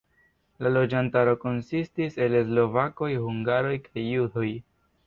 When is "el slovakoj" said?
2.27-3.13